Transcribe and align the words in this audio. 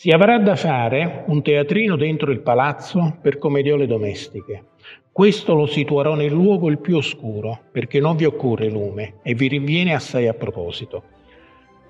Si 0.00 0.08
avrà 0.12 0.38
da 0.38 0.56
fare 0.56 1.24
un 1.26 1.42
teatrino 1.42 1.94
dentro 1.94 2.32
il 2.32 2.40
palazzo 2.40 3.18
per 3.20 3.36
commediole 3.36 3.86
domestiche. 3.86 4.68
Questo 5.12 5.52
lo 5.52 5.66
situerò 5.66 6.14
nel 6.14 6.32
luogo 6.32 6.70
il 6.70 6.78
più 6.78 6.96
oscuro, 6.96 7.64
perché 7.70 8.00
non 8.00 8.16
vi 8.16 8.24
occorre 8.24 8.70
lume 8.70 9.16
e 9.22 9.34
vi 9.34 9.48
rinviene 9.48 9.92
assai 9.92 10.26
a 10.26 10.32
proposito. 10.32 11.02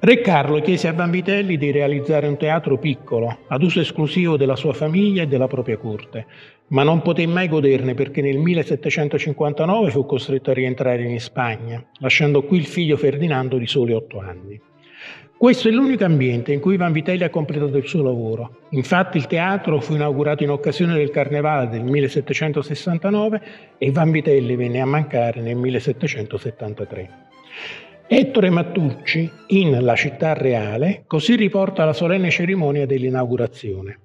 Re 0.00 0.20
Carlo 0.22 0.60
chiese 0.60 0.88
a 0.88 0.92
Vanvitelli 0.92 1.56
di 1.56 1.70
realizzare 1.70 2.26
un 2.26 2.36
teatro 2.36 2.78
piccolo, 2.78 3.42
ad 3.46 3.62
uso 3.62 3.78
esclusivo 3.78 4.36
della 4.36 4.56
sua 4.56 4.72
famiglia 4.72 5.22
e 5.22 5.28
della 5.28 5.46
propria 5.46 5.76
corte, 5.76 6.26
ma 6.70 6.82
non 6.82 7.02
poté 7.02 7.24
mai 7.28 7.46
goderne 7.46 7.94
perché 7.94 8.22
nel 8.22 8.38
1759 8.38 9.90
fu 9.92 10.04
costretto 10.04 10.50
a 10.50 10.54
rientrare 10.54 11.04
in 11.04 11.20
Spagna, 11.20 11.80
lasciando 12.00 12.42
qui 12.42 12.58
il 12.58 12.66
figlio 12.66 12.96
Ferdinando 12.96 13.56
di 13.56 13.68
soli 13.68 13.92
otto 13.92 14.18
anni. 14.18 14.60
Questo 15.36 15.68
è 15.68 15.70
l'unico 15.70 16.04
ambiente 16.04 16.52
in 16.52 16.60
cui 16.60 16.76
Vanvitelli 16.76 17.24
ha 17.24 17.30
completato 17.30 17.78
il 17.78 17.86
suo 17.86 18.02
lavoro. 18.02 18.66
Infatti 18.72 19.16
il 19.16 19.26
teatro 19.26 19.80
fu 19.80 19.94
inaugurato 19.94 20.42
in 20.42 20.50
occasione 20.50 20.94
del 20.94 21.10
Carnevale 21.10 21.70
del 21.70 21.82
1769 21.82 23.42
e 23.78 23.90
Vanvitelli 23.90 24.54
venne 24.54 24.82
a 24.82 24.84
mancare 24.84 25.40
nel 25.40 25.56
1773. 25.56 27.28
Ettore 28.06 28.50
Mattucci, 28.50 29.30
in 29.46 29.82
La 29.82 29.94
città 29.94 30.34
reale, 30.34 31.04
così 31.06 31.36
riporta 31.36 31.86
la 31.86 31.94
solenne 31.94 32.28
cerimonia 32.28 32.84
dell'inaugurazione. 32.84 33.98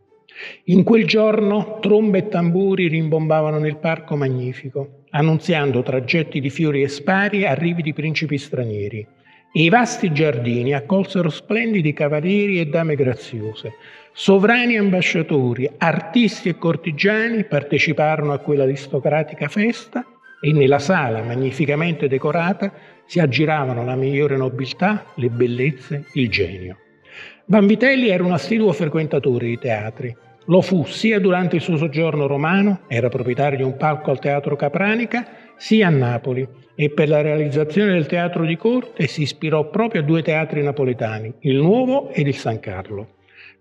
In 0.66 0.84
quel 0.84 1.06
giorno 1.06 1.80
trombe 1.82 2.20
e 2.20 2.28
tamburi 2.28 2.88
rimbombavano 2.88 3.58
nel 3.58 3.78
parco 3.78 4.16
magnifico, 4.16 5.04
annunziando 5.10 5.82
tragetti 5.82 6.40
di 6.40 6.50
fiori 6.50 6.82
e 6.82 6.88
spari 6.88 7.46
arrivi 7.46 7.82
di 7.82 7.94
principi 7.94 8.38
stranieri. 8.38 9.06
I 9.58 9.70
vasti 9.70 10.12
giardini 10.12 10.74
accolsero 10.74 11.30
splendidi 11.30 11.94
cavalieri 11.94 12.60
e 12.60 12.66
dame 12.66 12.96
graziose. 12.96 13.76
Sovrani 14.12 14.78
ambasciatori, 14.78 15.70
artisti 15.78 16.50
e 16.50 16.58
cortigiani 16.58 17.46
parteciparono 17.46 18.34
a 18.34 18.40
quella 18.40 18.64
aristocratica 18.64 19.48
festa 19.48 20.06
e 20.42 20.52
nella 20.52 20.80
sala 20.80 21.22
magnificamente 21.22 22.10
decorata 22.10 22.70
si 23.06 23.22
aggiravano 23.22 23.86
la 23.86 23.96
migliore 23.96 24.36
nobiltà, 24.36 25.06
le 25.16 25.30
bellezze, 25.30 26.04
il 26.16 26.30
genio. 26.30 26.78
Vanvitelli 27.46 28.10
era 28.10 28.26
un 28.26 28.34
assiduo 28.34 28.74
frequentatore 28.74 29.46
di 29.46 29.58
teatri. 29.58 30.14
Lo 30.48 30.60
fu 30.60 30.84
sia 30.84 31.18
durante 31.18 31.56
il 31.56 31.62
suo 31.62 31.78
soggiorno 31.78 32.28
romano, 32.28 32.82
era 32.90 33.08
proprietario 33.08 33.58
di 33.60 33.64
un 33.64 33.78
palco 33.78 34.12
al 34.12 34.20
Teatro 34.20 34.58
Capranica, 34.58 35.26
sia 35.58 35.88
a 35.88 35.92
Napoli 35.92 36.48
e 36.76 36.90
per 36.90 37.08
la 37.08 37.22
realizzazione 37.22 37.94
del 37.94 38.06
teatro 38.06 38.46
di 38.46 38.58
corte 38.58 39.08
si 39.08 39.22
ispirò 39.22 39.70
proprio 39.70 40.02
a 40.02 40.04
due 40.04 40.22
teatri 40.22 40.62
napoletani, 40.62 41.34
il 41.42 41.56
Nuovo 41.56 42.10
ed 42.12 42.28
il 42.28 42.36
San 42.36 42.60
Carlo. 42.60 43.14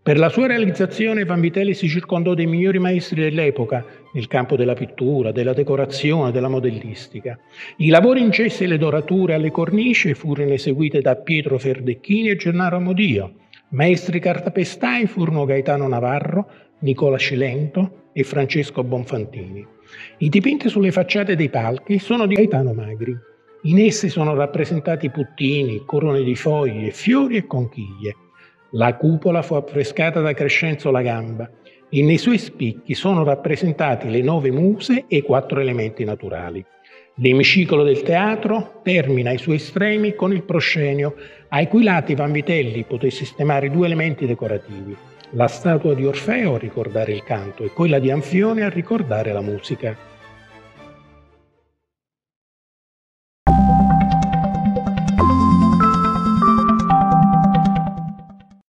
Per 0.03 0.19
la 0.19 0.29
sua 0.29 0.47
realizzazione 0.47 1.25
Vanvitelli 1.25 1.73
si 1.73 1.89
circondò 1.89 2.35
dei 2.35 2.45
migliori 2.45 2.79
maestri 2.79 3.23
dell'epoca 3.23 3.83
nel 4.13 4.27
campo 4.27 4.55
della 4.55 4.75
pittura, 4.75 5.33
della 5.33 5.55
decorazione, 5.55 6.31
della 6.31 6.49
modellistica. 6.49 7.39
I 7.79 7.89
lavori 7.89 8.21
in 8.21 8.29
gesso 8.29 8.65
e 8.65 8.67
le 8.67 8.77
dorature 8.77 9.33
alle 9.33 9.51
cornici 9.51 10.13
furono 10.13 10.53
eseguite 10.53 11.01
da 11.01 11.17
Pietro 11.17 11.59
Ferdecchini 11.59 12.29
e 12.29 12.37
Gennaro 12.37 12.77
Amodio. 12.77 13.33
Maestri 13.71 14.21
cartapestai 14.21 15.07
furono 15.07 15.47
Gaetano 15.47 15.89
Navarro, 15.89 16.51
Nicola 16.81 17.17
Cilento 17.17 18.04
e 18.15 18.25
Francesco 18.25 18.83
Bonfantini. 18.83 19.67
I 20.19 20.29
dipinti 20.31 20.71
sulle 20.71 20.93
facciate 20.93 21.37
dei 21.37 21.51
palchi 21.51 21.99
sono 21.99 22.27
di 22.27 22.37
Gaetano 22.37 22.73
Magri. 22.73 23.15
In 23.65 23.81
essi 23.81 24.09
sono 24.09 24.35
rappresentati 24.35 25.11
puttini, 25.11 25.83
corone 25.85 26.23
di 26.23 26.35
foglie, 26.35 26.91
fiori 26.91 27.37
e 27.37 27.47
conchiglie. 27.47 28.17
La 28.71 28.95
cupola 28.97 29.43
fu 29.43 29.55
affrescata 29.55 30.21
da 30.21 30.33
Crescenzo 30.33 30.91
la 30.91 31.03
Gamba 31.03 31.51
e 31.89 32.03
nei 32.03 32.19
suoi 32.19 32.39
spicchi 32.39 32.95
sono 32.95 33.25
rappresentati 33.25 34.09
le 34.11 34.23
nove 34.23 34.51
muse 34.51 35.05
e 35.09 35.19
i 35.19 35.23
quattro 35.23 35.61
elementi 35.61 36.05
naturali. 36.05 36.65
L'emiciclo 37.19 37.85
del 37.85 38.03
teatro 38.03 38.81
termina 38.83 39.31
ai 39.31 39.39
suoi 39.39 39.57
estremi 39.57 40.15
con 40.15 40.33
il 40.33 40.43
proscenio, 40.43 41.15
ai 41.49 41.69
cui 41.69 41.85
lati 41.85 42.17
Vanvitelli 42.17 42.83
poté 42.83 43.11
sistemare 43.11 43.71
due 43.71 43.87
elementi 43.87 44.27
decorativi, 44.27 44.97
la 45.31 45.49
statua 45.49 45.95
di 45.95 46.07
Orfeo 46.07 46.55
a 46.55 46.59
ricordare 46.59 47.13
il 47.13 47.23
canto 47.23 47.65
e 47.65 47.71
quella 47.71 47.99
di 47.99 48.11
Anfione 48.11 48.63
a 48.63 48.69
ricordare 48.69 49.33
la 49.33 49.41
musica. 49.41 50.14